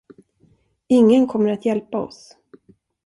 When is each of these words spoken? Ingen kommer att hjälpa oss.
Ingen 0.87 1.27
kommer 1.27 1.49
att 1.49 1.65
hjälpa 1.65 1.97
oss. 1.97 2.35